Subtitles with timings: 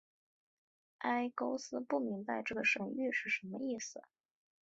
[0.97, 4.01] 埃勾斯不明白这个神谕是什么意思。